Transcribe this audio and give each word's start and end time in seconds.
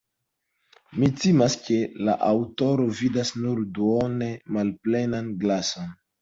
Mi 1.01 1.09
timas, 1.23 1.57
ke 1.65 1.77
la 2.07 2.15
aŭtoro 2.29 2.87
vidas 3.03 3.33
nur 3.43 3.61
duone 3.77 4.31
malplenan 4.57 5.31
glason. 5.45 5.95